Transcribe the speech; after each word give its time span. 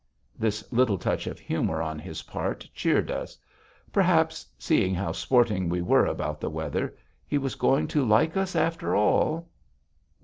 This 0.35 0.65
little 0.73 0.97
touch 0.97 1.27
of 1.27 1.37
humor 1.39 1.79
on 1.79 1.99
his 1.99 2.23
part 2.23 2.67
cheered 2.73 3.11
us. 3.11 3.37
Perhaps, 3.91 4.47
seeing 4.57 4.95
how 4.95 5.11
sporting 5.11 5.69
we 5.69 5.83
were 5.83 6.07
about 6.07 6.41
the 6.41 6.49
weather, 6.49 6.97
he 7.27 7.37
was 7.37 7.53
going 7.53 7.87
to 7.89 8.03
like 8.03 8.35
us 8.35 8.55
after 8.55 8.95
all. 8.95 9.47